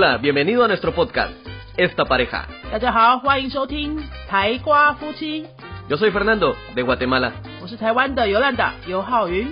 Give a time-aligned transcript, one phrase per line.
[0.00, 1.36] Hola, bienvenido a nuestro podcast,
[1.76, 2.48] Esta Pareja.
[2.72, 5.44] 大家好，欢迎收听台瓜夫妻
[5.90, 7.34] ，Yo soy Fernando, de Guatemala.
[7.60, 9.46] 我是台湾的尤兰达尤浩云。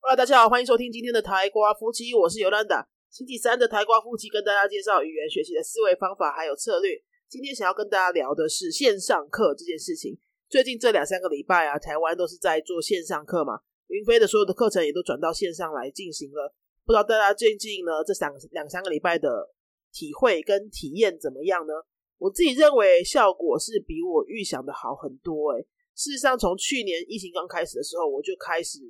[0.00, 2.88] Hello，大家好，欢迎收听今天的台瓜夫妻，我是尤兰达。
[3.08, 6.90] 星期三的台瓜夫妻跟大家介绍语言学习的思维方法还有策略。
[7.28, 10.18] 今天想要跟大家聊的是线上课这件事情。
[10.50, 16.54] 最近这两三个礼拜啊，台湾都是在做线上课嘛，云飞的所有的课程也都转到线上来进行了。
[16.86, 19.52] 不知道大家最近呢这两两三个礼拜的
[19.92, 21.72] 体会跟体验怎么样呢？
[22.18, 28.80] 我自己认为效果是比我预想的好很多诶、事实上，从去年疫情刚开始的时候，我就开始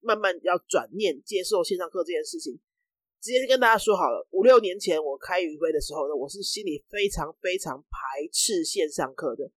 [0.00, 2.58] 慢慢要转念接受线上课这件事情。
[3.20, 9.50] 直接跟大家说好了，五六年前我开云飞的时候呢，我是心里非常非常排斥线上课的。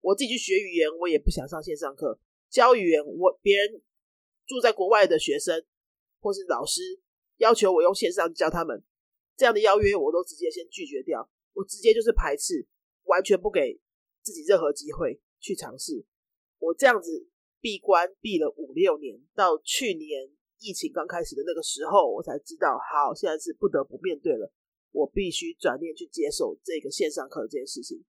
[0.00, 2.18] 我自己去学语言，我也不想上线上课
[2.50, 3.00] 教语言。
[3.06, 3.80] 我别人
[4.46, 5.64] 住在国外的学生
[6.20, 6.80] 或是老师
[7.38, 8.82] 要求我用线上教他们，
[9.36, 11.30] 这样的邀约我都直接先拒绝掉。
[11.54, 12.66] 我直接就是排斥，
[13.04, 13.80] 完全不给
[14.22, 16.04] 自己任何机会去尝试。
[16.58, 17.28] 我这样子
[17.60, 24.52] 闭关闭了五六年，到去年疫情刚开始的那个时候，我才知道，好，现在是不得不面对了，
[24.90, 28.02] 我必须转念去接受这个线上课这件事情。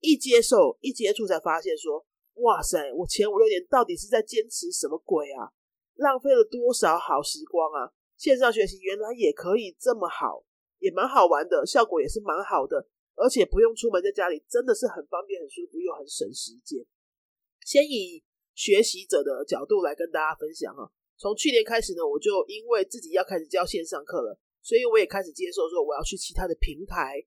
[0.00, 5.52] 一接受一接触，才发现说，哇塞，我前五六年到底是在坚持什么鬼啊？
[5.96, 7.92] 浪费了多少好时光啊！
[8.16, 10.44] 线上学习原来也可以这么好，
[10.78, 16.84] 也蛮好玩的，效果也是蛮好的，而且不用出门，在家里真的是很方便、很舒服又很省时间。
[17.64, 18.22] 先以
[18.54, 20.90] 学习者的角度来跟大家分享哈。
[21.18, 27.24] 从去年开始呢，我就因为自己要开始教线上课了，所以我也开始接受说我要去其他的平台、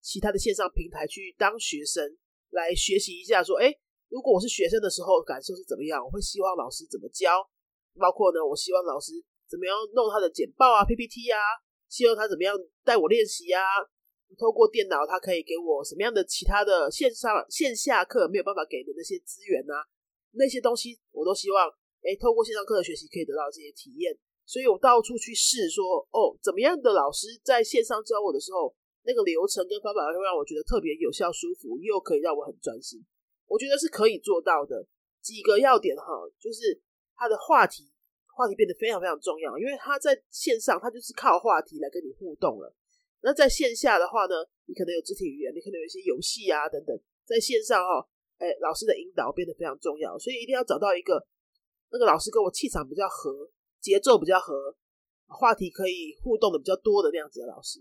[0.00, 2.16] 其他的线上平台去当学生，
[2.50, 3.74] 来学习一下说，哎，
[4.08, 6.04] 如果我是学生的时候感受是怎么样？
[6.04, 7.30] 我会希望老师怎么教，
[7.98, 9.12] 包括呢，我希望老师
[9.48, 11.38] 怎么样弄他的简报啊、PPT 啊，
[11.88, 13.60] 希望他怎么样带我练习啊。
[14.38, 19.84] 透过电脑，他可以给我什么样的其他的线上线下课没有办法给的那些资源啊，
[20.32, 21.68] 那些东西我都希望，
[22.00, 24.16] 哎，透过线上课的学习可以得到这些体验。
[24.46, 28.74] 所以我到处去试，说哦，怎么样的老师在线上教我的时候，
[29.04, 33.04] 那个流程跟方法会让我觉得特别有效、舒服，又可以让我很专心。
[33.46, 34.86] 我觉得是可以做到的。
[35.20, 36.04] 几个要点哈，
[36.40, 36.80] 就是
[37.16, 37.90] 他的话题，
[38.34, 42.74] 话题变得非常非常重要，因为他在线上，他就是靠话题来跟你互动了。
[43.20, 44.34] 那在线下的话呢，
[44.66, 46.98] 你可能有肢体语言，你可能有一些游戏啊等等。
[47.24, 48.04] 在线上哈，
[48.38, 51.24] 哎，老师的引导变得非常重要，所以一定要找到一个
[51.90, 53.48] 那个老师跟我气场比较合、
[53.80, 54.74] 节奏比较合、
[55.28, 57.78] 话题可以互动的比较多的那样子的老师。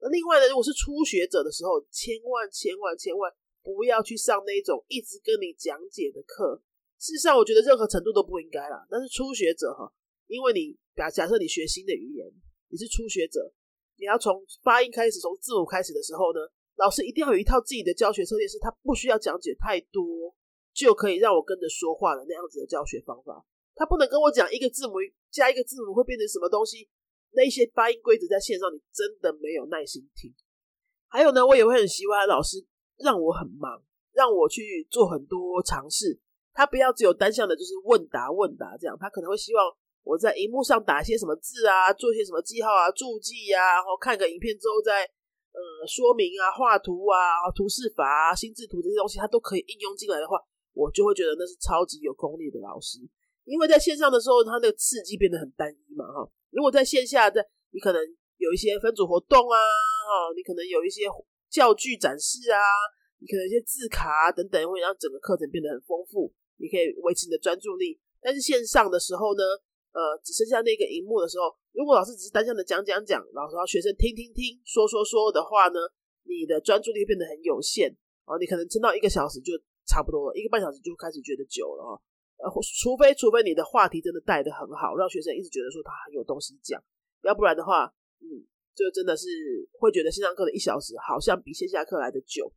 [0.00, 3.30] 那另外呢，如果是初学者的时候，千万千万千万
[3.62, 6.62] 不要去上那种一直跟你讲解的课。
[7.02, 8.86] 事实上，我觉得任何程度都不应该啦。
[8.88, 9.90] 但是初学者哈，
[10.28, 12.30] 因为你假假设你学新的语言，
[12.70, 13.52] 你是初学者。
[13.98, 16.38] 你要从发音开始，从字母开始的时候呢，
[16.76, 20.32] 老师一定要有一套自己的教学策略，是他不需要讲解太多，
[20.72, 23.44] 就可以让我跟着说话的那样子的教学方法。
[23.74, 24.94] 他不能跟我讲一个字母
[25.30, 26.88] 加一个字母会变成什么东西，
[27.32, 30.32] 那一些发音规则在线上你真的没有耐心听。
[31.08, 32.64] 还有呢，我也会很喜欢老师
[32.98, 36.20] 让我很忙，让我去做很多尝试。
[36.54, 39.64] 他不要只有单向的，就是问答问答这样，他可能会希望。
[40.04, 45.04] 我在荧幕上打一些什么字啊，做些什么记号啊、注记啊，然后看个影片之后再
[45.54, 50.42] 呃说明啊、画图啊、图示法啊、心智图这些东西，它都可以应用进来的话，
[50.74, 52.98] 我就会觉得那是超级有功力的老师。
[53.44, 56.28] 因为在线上的时候，它那个刺激变得很单一嘛，哈。
[56.50, 57.38] 如果在线下，在
[57.70, 58.02] 你可能
[58.38, 61.02] 有一些分组活动啊，哈，你可能有一些
[61.48, 62.58] 教具展示啊，
[63.20, 67.98] 你可能一些字卡啊等等，会让整个课程变得很丰富，你可以维持你的专注力。
[68.22, 69.42] 但是线上的时候呢？
[69.92, 75.76] 呃，只剩下那个荧幕的时候，如果老师只是单向的讲讲讲，老师让学生听听听，说说说的话呢，
[76.24, 78.38] 你的专注力变得很有限哦。
[78.40, 79.52] 你可能撑到一个小时就
[79.84, 82.00] 差不多了，一个半小时就开始觉得久了哦。
[82.40, 82.48] 呃，
[82.80, 86.82] 除非除非你的话题真的带的很好，让学生一直觉得说他很有东西讲，
[87.20, 87.92] 要不然的话，
[88.24, 89.28] 嗯，就真的是
[89.78, 92.50] 会觉得线上课的一小时好像比线下课来的久。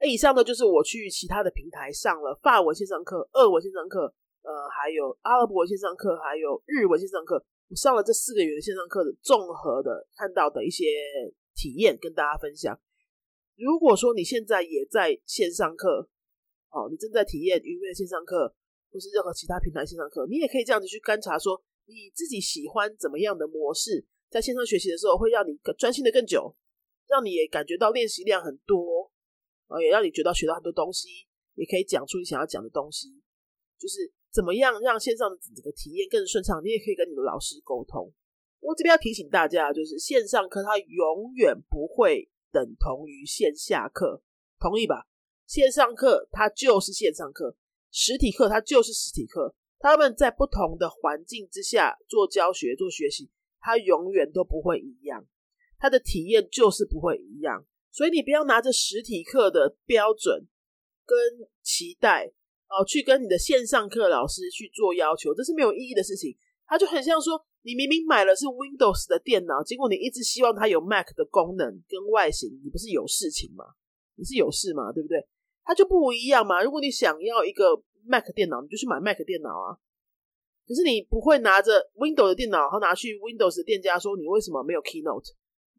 [0.00, 4.14] 那以上呢，就是我去其他的平台上了法文线上课、俄文线上课。
[4.40, 10.86] 呃，还有阿拉伯线上课，还有日文线上课，我上了这四个月的线上课的综合的看到的一些
[11.54, 12.80] 体验，跟大家分享。
[13.56, 16.08] 如果说你现在也在线上课，
[16.70, 18.54] 哦，你正在体验云飞的线上课，
[18.90, 26.56] 或是任何其他平台线上课，你也可以这样子去观察，说你自己喜欢怎么样的模式，在线上学习的时候会让你专心的更久，
[27.06, 28.97] 让你也感觉到练习量很多，
[29.68, 31.08] 啊，也让你觉得学到很多东西，
[31.54, 33.08] 也可以讲出你想要讲的东西，
[33.78, 34.12] 就是。
[34.30, 36.62] 怎么样让线上的整个体验更顺畅？
[36.62, 38.12] 你也可以跟你的老师沟通。
[38.60, 44.22] 我这边要提醒大家，就是线上课它永远不会等同于线下课，
[44.60, 45.08] 同意吧？
[45.46, 47.56] 线上课它就是线上课，
[47.90, 49.56] 实体课它就是实体课。
[49.78, 55.26] 他们在不同的环境之下做教学、做学习，它永远都不会一样，
[55.78, 57.66] 它的体验就是不会一样。
[57.98, 60.46] 所以你不要拿着实体课的标准
[61.04, 61.18] 跟
[61.64, 62.30] 期待
[62.68, 66.36] 哦，去跟你的线上课老师去做要求，这是没有意义的事情。
[66.64, 73.64] 它就很像说，你明明买了是 Windows 的电脑，结果你一直希望它有 Mac 的功能跟外形，你不是有事情吗？
[74.14, 74.92] 你是有事吗？
[74.92, 75.26] 对不对？
[75.64, 76.62] 它就不一样嘛。
[76.62, 79.74] 如果你想要一个 Mac 电脑，你就去买 Mac 电脑啊。
[80.68, 85.32] 可是你不会拿着 Windows 的电脑，然后拿去 Windows 的店家说你为什么没有 Keynote，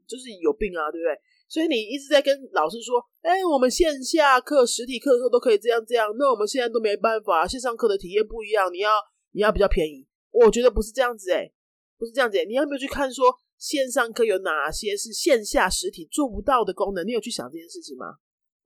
[0.06, 1.16] 就是有病啊，对不对？
[1.50, 8.92] 所以你一直在跟老师说，哎，我们线下课、实体课的时候都可以这样这样，那我们现在都没办法，线上课的体验不一样，你要
[9.32, 10.08] 你要比较便宜。
[10.30, 11.52] 我觉得不是这样子哎，
[11.98, 12.38] 不是这样子。
[12.46, 17.06] 你要没有去看说线上课有哪些是线下实体做不到的功能？
[17.06, 18.06] 你有去想这件事情吗？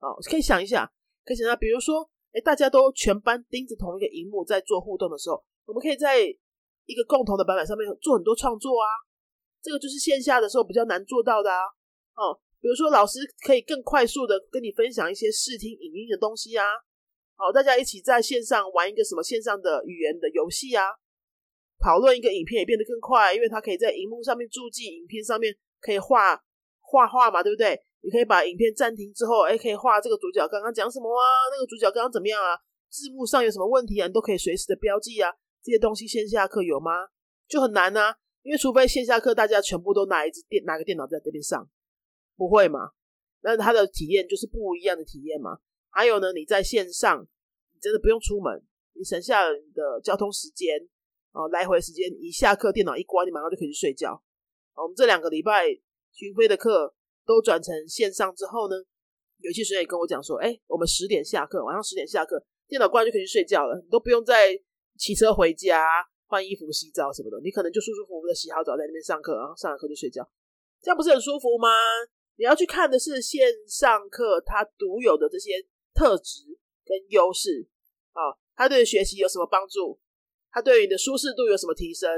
[0.00, 0.92] 哦，可以想一下，
[1.24, 8.86] 可以想下，比如说，哎，大家都全班盯着同一个荧幕在做互动的时候，我们可以在一个共同的版本上面做很多创作啊。
[9.62, 11.64] 这个就是线下的时候比较难做到的啊。
[12.16, 16.64] 哦，比如说老师可以更快速的跟你分享一些视听影音的东西啊。
[17.36, 20.86] 好，大家一起在线上玩一个什么线上的语言的游戏啊。
[21.78, 26.40] 讨论一个影片也变得更快，因为它可以在荧幕上面注记，影片上面可以画
[26.80, 27.78] 画画嘛，对不对？
[28.00, 31.22] 你可以把影片暂停之后，哎，可以画这个主角刚刚讲什么啊？
[31.52, 32.56] 那个主角刚刚怎么样啊？
[32.88, 34.06] 字幕上有什么问题啊？
[34.06, 35.30] 你都可以随时的标记啊。
[35.62, 36.92] 这些东西线下课有吗？
[37.46, 41.68] 就很难啊，因为除非线下课大家全部都拿一支电拿个电脑在这边上，
[42.36, 42.90] 不会嘛？
[43.42, 45.58] 那它的体验就是不一样的体验嘛。
[45.90, 47.22] 还有呢，你在线上，
[47.72, 48.62] 你真的不用出门，
[48.94, 50.88] 你省下了你的交通时间。
[51.32, 54.22] 哦，来回时间一下课，电脑一关，你马上就可以去睡觉。
[54.76, 55.66] 我们这两个礼拜
[56.12, 56.94] 巡飞的课
[57.26, 58.76] 都转成线上之后呢，
[59.38, 64.56] 有些学员也跟我讲说：“哎，我们十点下课，晚上十点下课，电脑关就可以去睡觉了，你都不用再
[64.96, 65.84] 骑车回家
[66.26, 70.22] 换衣服、洗澡什么的，你可能就舒舒服服的洗好澡在那边上课，然后上完课就睡觉，
[70.80, 71.68] 这样不是很舒服吗？
[72.36, 75.52] 你要去看的是线上课它独有的这些
[75.94, 76.40] 特质
[76.84, 77.68] 跟优势
[78.12, 79.98] 啊，它对学习有什么帮助？”
[80.50, 82.08] 它对你的舒适度有什么提升？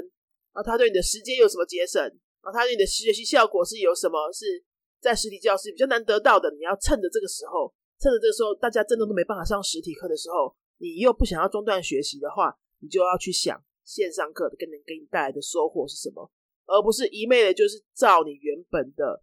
[0.53, 2.03] 啊，它对你的时间有什么节省？
[2.43, 4.31] 啊，它对你的学习效果是有什么？
[4.31, 4.63] 是
[5.01, 6.51] 在实体教室比较难得到的。
[6.51, 16.31] 你要趁着这个时候，趁着这个时候，大家真的都没办法上实体课的时候，你又不想要中断学习的话，你就要去想线上课跟能给你带来的收获是什么，
[16.67, 19.23] 而不是一昧的就是照你原本的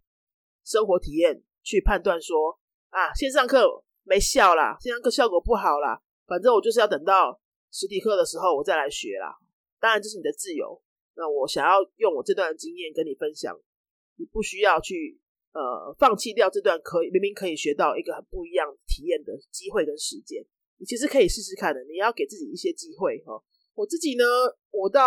[0.64, 2.58] 生活体验去判断说
[2.90, 7.40] 啊，线上课没效啦，线上课效果不好啦，反正我就是要等到。
[7.76, 9.34] 实体课的时候，我再来学啦。
[9.80, 10.80] 当然，这是你的自由。
[11.16, 13.52] 那我想要用我这段经验跟你分享，
[14.14, 15.18] 你不需要去
[15.52, 20.40] 呃放弃掉这段可以明明可以学到一个很不一样体验的机会跟时间。
[20.78, 21.82] 你其实可以试试看的。
[21.82, 23.42] 你要给自己一些机会哈。
[23.74, 24.24] 我自己呢，
[24.70, 25.02] 我到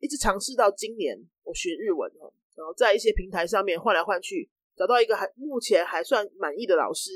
[0.00, 7.10] 一直尝试到今年，我学日文哈，然后在一些平台上面换来换去，找到一个还目前还算满意的老师。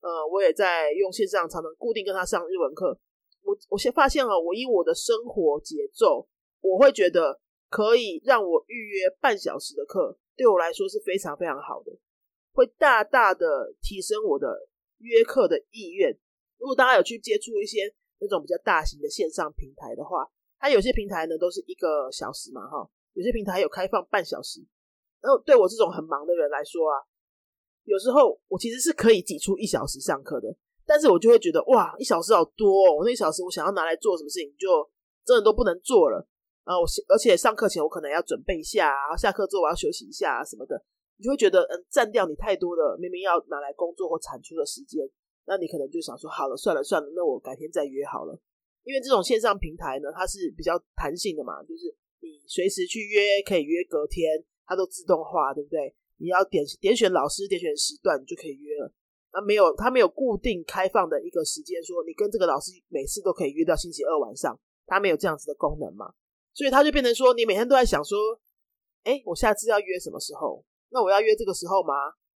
[0.00, 2.98] 呃，我也在用线上常常固定跟他上日文课。
[3.42, 6.28] 我我先发现了，我以我的生活节奏，
[6.60, 11.92] 我会觉得可以让我预约半小时的课，对我来说是非常非常好的，
[12.52, 16.16] 会大大的提升我的约课的意愿。
[16.58, 24.60] 如果大家有去接触一些那种比较大型的线上平台的话，它有些平台呢都是一个小时嘛，哈，有些平台有开放半小时。
[25.22, 26.96] 然后对我这种很忙的人来说啊，
[27.84, 30.56] 有时候我其实是可以挤出一小时上课的。
[30.88, 34.88] 但是我就会觉得哇，一小时好多，哦我那一小时我想要拿来做什么事情，就
[35.24, 36.24] 真的都不能做了
[36.62, 36.78] 啊！
[36.78, 40.80] 我而且上课前我可能要准备一下，然后下课之后我要休息一下啊什么的，
[41.16, 45.02] 你就会觉得嗯，占掉你太多的明明要拿来工作或产出的时间，
[45.46, 48.38] 那你可能就想说好了，算了算了，那我改天再约好了。
[48.84, 55.94] 因为这种线上平台呢，它是比较弹性的嘛，就是你随时去约，可以约隔天，它都自动化，对不对？
[56.18, 58.92] 你要点点选老师，点选时段，你就可以约了。
[59.32, 66.12] 那没有，他没有固定开放的一个时间，说你跟这个老师每次都可以约到星期二晚上，他没有这样子的功能嘛？
[66.54, 68.18] 所以他就变成说，你每天都在想说，
[69.04, 70.64] 哎，我下次要约什么时候？
[70.88, 71.92] 那我要约这个时候吗？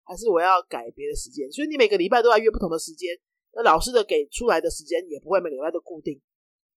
[0.04, 1.50] 还是我要改别的时间？
[1.52, 3.11] 所以你每个礼拜都要约不同的时间，
[3.52, 6.18] 那老师的给出来的时间也不会每个礼拜都固定，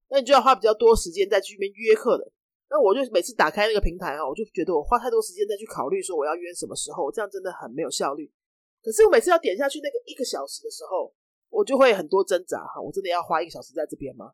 [0.09, 2.31] 那你就要花比较多时间再去那边约课了。
[2.69, 8.29] 那我就每次打开那个平台啊，我就觉得我花太多时间再去考虑说我要约什么时候，这样真的很没有效率。
[8.83, 11.13] 可是我每次要点下去那个一个小时的时候，
[11.49, 14.31] 我就会很多挣扎哈，我真的要花一个小时在这边吗？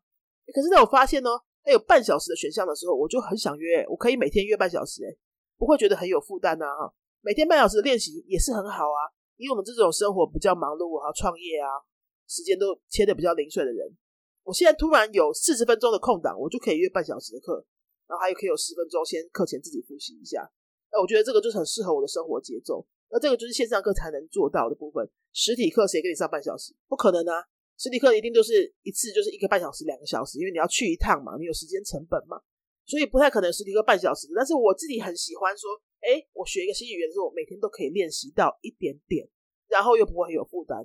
[0.52, 1.30] 可是当我发现呢，
[1.62, 5.14] 它有半小时的选项的时候，我就很想约，我可以每天约半小时，哎，
[5.56, 6.92] 不会觉得很有负担呐哈。
[7.22, 9.00] 每天半小时的练习也是很好啊，
[9.36, 11.80] 因为我们这种生活比较忙碌啊、创业啊，
[12.28, 13.96] 时间都切的比较零碎的人，
[14.42, 17.64] 我现在突然有四十分钟的空档，我就可以约半小时的课，
[18.08, 20.48] 然后还有可以有十分钟先课前自己复习一下。
[20.92, 22.86] 那我觉得这个就是很适合我的生活节奏。
[23.10, 25.08] 那这个就是线上课才能做到的部分。
[25.32, 26.74] 实体课谁给你上半小时？
[26.88, 27.44] 不可能啊！
[27.76, 32.40] 实体课一定都是一次就是一个半小时、两个小时，因为你要去一趟嘛，你有时间成本嘛，
[32.86, 34.28] 所以不太可能实体课半小时。
[34.34, 35.70] 但是我自己很喜欢说，
[36.00, 39.28] 哎，我学一个新语言的时候，我每天都可以练习到一点点，
[39.66, 40.78] 然后又不会很有负担。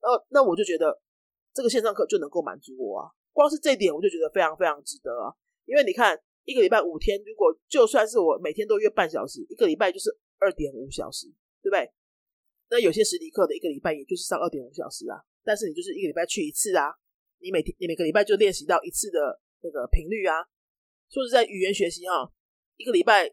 [0.00, 1.00] 呃，那我就觉得
[1.54, 3.08] 这个线上课就能够满足我啊。
[3.32, 5.32] 光是这一点，我就觉得非常非常值得啊。
[5.64, 11.26] 因为你看，一个礼拜五天，如果就算是我每天都约半小时，一个礼拜就是二点五小时，
[11.60, 11.92] 对不对？
[12.70, 15.20] 那有些实体课的一个礼拜也就是上二点五小时啊。
[15.44, 16.88] 但是你就是一个礼拜去一次啊，
[17.40, 20.40] 你每天你每个礼拜就练习到一次的那个频率啊。
[21.10, 22.32] 说实在，语言学习哈，
[22.76, 23.28] 一个礼拜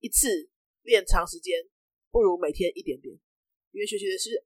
[0.00, 0.48] 一次
[0.80, 1.60] 练长时间，
[2.10, 3.14] 不如每天一点点。
[3.72, 4.42] 语言学习的是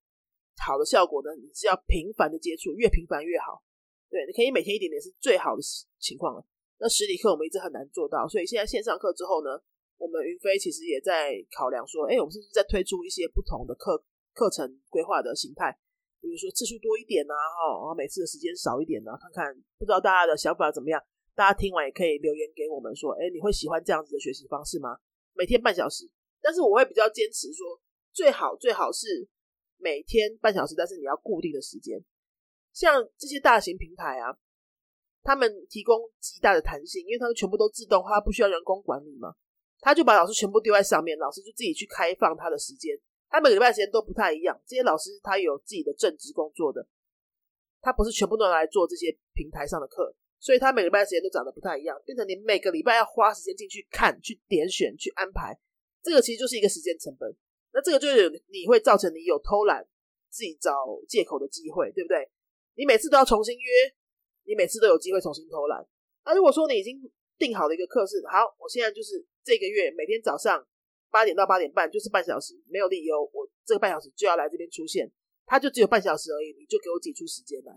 [0.67, 3.63] 好的效果呢，你是要频繁的接触，越频繁越好。
[4.11, 5.63] 对，你可以每天一点点是最好的
[6.01, 6.45] 情况了。
[6.81, 9.61] 那实体课我们一直很难做到，所以现在线上课之后呢，
[9.99, 15.79] 我们云飞其实也在考量说，哎，我们是不是在推出一些不同的课课程规划的形态？
[16.21, 21.01] 比如说次数多一点呐，哈，然后每次的时间少一点呢，看看不知道大家的想法怎么样？
[21.35, 24.99] 大家听完也可以留言给我们说，哎，你会喜欢这样子的学习方式吗？
[25.33, 26.11] 每天半小时，
[26.41, 27.81] 但是我会比较坚持说，
[28.13, 29.29] 最好最好是
[29.77, 32.03] 每天半小时，但是你要固定的时间。
[32.73, 34.37] 像这些大型平台啊，
[35.23, 39.35] 他们提供极大的弹性，因为他们全部都自动化，不需要人工管理嘛，
[39.81, 42.99] 他就把老师全部丢在上面，老师就自己去开放他的时间。
[43.29, 46.87] 他每个礼拜时间都不太一样，这些老师他有自己的正职工作的，
[47.81, 55.57] 他不是全部都来做这些平台上的课，所以他每个礼拜时间都长得不太一样，变成你每个礼拜要花时间进去看、去点选、去安排，
[56.03, 57.31] 这个其实就是一个时间成本。
[57.73, 59.87] 那这个就是你会造成你有偷懒、
[60.29, 60.73] 自己找
[61.09, 62.29] 借口的机会，对不对？
[62.75, 63.71] 你每次都要重新约，
[64.51, 65.87] 你每次都有机会重新偷懒。
[66.27, 66.99] 那如果说你已经
[67.39, 70.67] 定好了一个课是好，我现在就是这个月每天早上。
[71.13, 75.11] 八点到八点半就是半小时，没有理由我这个半小时就要来这边出现，
[75.45, 77.73] 他就只有半小时而已，你就给我挤出时间来，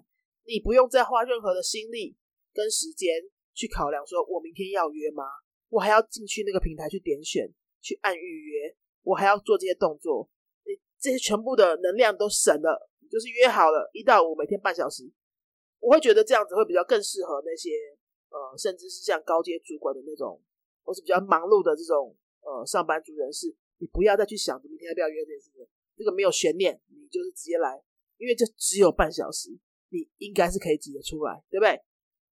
[0.46, 2.15] 你不用再花任何的心力
[2.53, 3.10] 跟时间
[3.56, 5.24] 去考量，说我明天要约吗？
[5.70, 7.51] 我还要进去那个平台去点选、
[7.82, 10.30] 去按预约，我还要做这些动作，
[10.68, 15.12] 你这些全部的能量都省了，就是约好了一到五每天半小时，
[15.84, 17.70] 我会觉得这样子会比较更适合那些
[18.32, 20.40] 呃，甚至是像高阶主管的那种，
[20.84, 22.16] 或是比较忙碌的这种。
[22.46, 23.48] 呃，上班族人士，
[23.78, 27.82] 你不要再去想明天要不要约这件事情，这个没有悬念，你就是直接来，
[28.18, 29.50] 因为这只有半小时，
[29.88, 31.80] 你应该是可以挤得出来，对不对？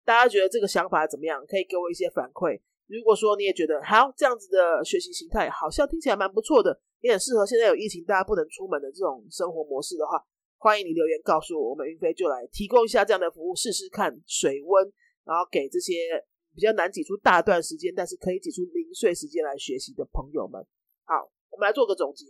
[0.03, 1.45] 大家觉得这个想法怎么样？
[1.45, 2.59] 可以给我一些反馈。
[2.87, 10.17] 如果说你也觉得好，这样子的学习形态好像听起来蛮不错的，也很适合现在有疫情大家不能出门的这种生活模式的话，
[10.59, 14.93] 欢迎你留言告诉我，我们云飞就来提供一下这样的服务，试试看水温，
[15.25, 15.93] 然后给这些。
[16.51, 20.59] 比较难挤出大段时间，但是可以挤出零碎时间来学习的朋友们，
[21.05, 22.25] 好，我们来做个总结。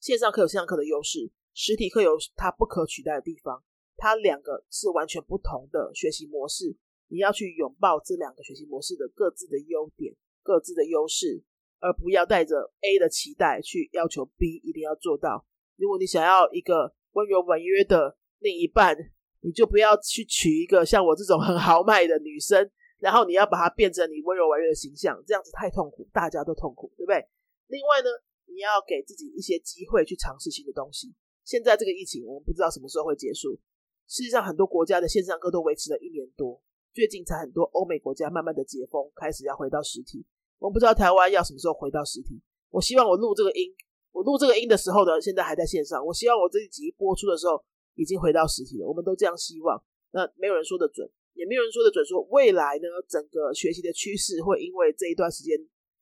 [0.00, 3.62] 线上课有线上课的优势，实体课有它不可取代的地方，
[3.96, 6.76] 它两个是完全不同的学习模式。
[7.06, 11.42] 你要去拥抱这两个学习模式的各自的优点、各自的优势，
[11.78, 15.46] 而不要带着 A 的期待去要求 B 一定要做到。
[15.76, 18.96] 如果你想要一个温柔婉约的另一半，
[19.40, 22.70] 你就不要去娶一个像我这种很豪迈的女生。
[22.98, 27.16] 然后你要把它变成你温柔婉约的形象，这样子太痛苦，大家都痛苦，对不对？
[27.68, 28.10] 另外呢，
[28.44, 31.14] 你要给自己一些机会去尝试新的东西。
[31.42, 33.58] 现在这个疫情，我们不知道什么时候会结束。
[34.06, 36.60] 事实上，很多国家的线上课都维持了一年多，
[36.92, 40.26] 最近才很多欧美国家慢慢的解封，开始要回到实体。
[40.58, 42.38] 我不知道台湾要什么时候回到实体。
[42.68, 43.74] 我希望我录这个音，
[44.12, 46.04] 我录这个音的时候呢，现在还在线上。
[46.04, 47.62] 我希望我这一集播出的时候
[47.94, 48.86] 已经回到实体了。
[48.86, 49.82] 我们都这样希望。
[50.12, 51.10] 那没有人说的准。
[51.32, 55.56] 也没有人说的准，说未来呢，整个学习的趋势会因为这一段时间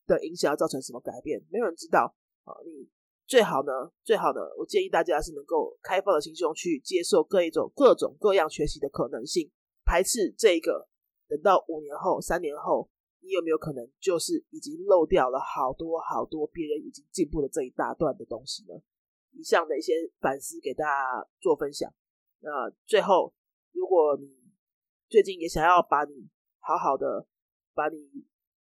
[0.05, 2.13] 的影响而造成什么改变，没有人知道
[2.43, 2.51] 啊。
[2.65, 2.89] 你
[3.27, 3.71] 最好呢，
[4.03, 9.49] 最好呢，我建议大家是能够开放的心胸去接受各一种各种各样学习的可能性，
[9.85, 10.89] 排斥这个。
[11.29, 12.89] 等到五年后、三年后，
[13.29, 18.73] 你有没有可能就是已经漏掉了好多好多别人已经进步的这一大段的东西呢？
[19.33, 21.93] 以上的一些反思给大家做分享。
[22.41, 23.35] 那最后，
[23.73, 24.27] 如果你
[25.11, 26.31] 最近也想要把你
[26.61, 27.27] 好好的
[27.75, 27.99] 把你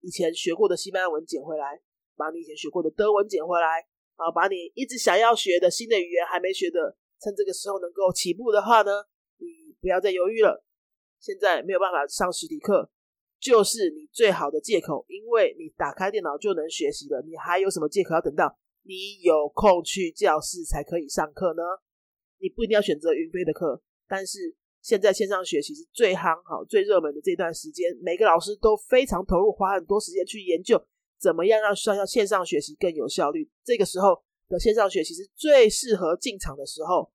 [0.01, 1.83] 以前学过的西班牙文捡回来，
[2.15, 3.81] 把你以前学过的德文捡回来，
[4.15, 9.07] 啊，把你一直想要学的新的语言还没学的，趁这个时候能够起步的话呢，
[9.39, 10.65] 你不要再犹豫了。
[11.19, 12.91] 现在没有办法上实体课，
[13.43, 21.63] 就是你最好的借口，因为你打开电脑就能学习了，你还有什么借口要等到你有空去教室才可以上课呢？
[22.39, 30.81] 你不一定要选择云飞的课，但是现在线上学习是最夯、好最热门的这段时间，每个老师都非常投入，花很多时间去研究
[31.19, 33.51] 怎么样让上要线上学习更有效率。
[33.65, 37.11] 这个时候的线上学习是最适合进场的时候，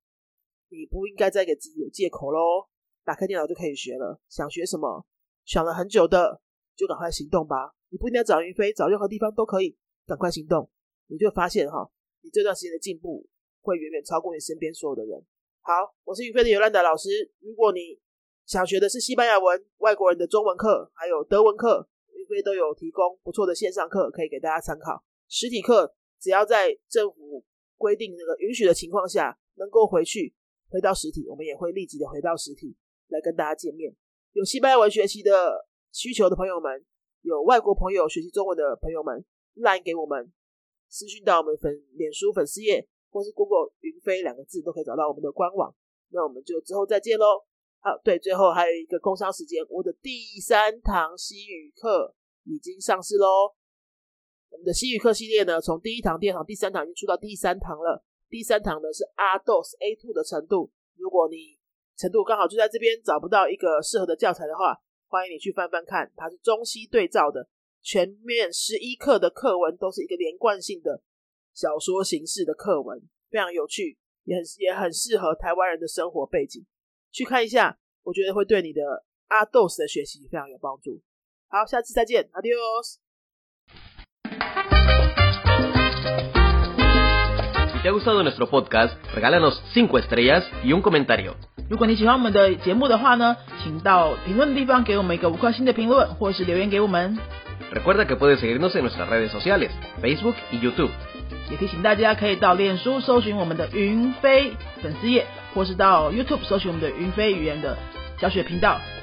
[0.68, 2.68] 你不应该再给自己有借口喽。
[3.02, 5.06] 打开电脑就可以学了，想学什么？
[5.48, 6.42] 想了很久的，
[6.76, 7.74] 就赶快行动吧！
[7.88, 9.74] 你不一定要找云飞，找任何地方都可以，
[10.06, 10.70] 赶快行动，
[11.06, 11.90] 你就发现哈，
[12.20, 13.26] 你这段时间的进步
[13.62, 15.24] 会远远超过你身边所有的人。
[15.62, 15.72] 好，
[16.04, 17.32] 我是云飞的尤兰达老师。
[17.40, 17.98] 如果你
[18.44, 25.02] 想学的是西班牙文、外国人的中文课，还有德文课，云飞都有提供不错的线上课可以给大家参考。
[25.28, 27.42] 实体课只要在政府
[27.78, 30.34] 规定那个允许的情况下，能够回去
[30.68, 32.76] 回到实体，我们也会立即的回到实体
[33.08, 33.96] 来跟大家见面。
[34.32, 36.84] 有西班牙文学习的需求的朋友们，
[37.22, 40.32] 有外国朋友学习中文的朋友们，来给我们
[40.88, 45.74] 私讯到我们粉脸书粉丝页，或是 Google 云飞两个字都可以找到我们的官网。
[46.10, 47.44] 那我们就之后再见喽。
[47.80, 53.54] 好，对，最后还有一个工商时间，我的第三堂西语课已经上市喽。
[54.50, 58.04] 我们的西语课系列呢，从第一堂、第二堂、第三堂已经出到第三堂了。
[58.28, 61.57] 第三堂呢是 R dos A two 的程度，如果你
[61.98, 64.78] 程度刚好就在这边，找不到一个适合的教材的话，
[65.08, 67.48] 欢迎你去翻翻看，它是中西对照的，
[67.82, 71.02] 全面十一课的课文都是一个连贯性的
[71.52, 76.64] 小说形式的课文，非常有趣，也很也很适合台湾人的生活背景，
[77.10, 81.02] 去看一下，我觉得会对你的阿豆斯的学习非常有帮助。
[81.48, 82.98] 好，下次再见，Adios。
[87.77, 91.35] Si te ha gustado nuestro podcast, regálanos 5 estrellas y un comentario.
[91.69, 97.17] 如果你喜欢我们的节目的话呢，请到评论的地方给我们一个五颗星的评论，或是留言给我们。
[97.73, 100.91] Recuerda que puedes seguirnos en nuestras redes sociales, Facebook y YouTube.
[101.49, 107.77] 也提醒大家可以到脸书搜寻我们的云飞粉丝页，或是到 YouTube 搜寻我们的云飞语言的
[108.17, 108.79] 教学频道，